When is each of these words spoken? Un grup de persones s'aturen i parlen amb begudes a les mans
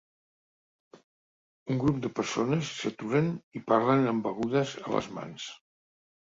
Un 1.73 1.81
grup 1.83 1.99
de 2.05 2.11
persones 2.19 2.71
s'aturen 2.79 3.29
i 3.61 3.63
parlen 3.69 4.09
amb 4.13 4.27
begudes 4.31 4.75
a 4.87 4.95
les 4.97 5.13
mans 5.21 5.47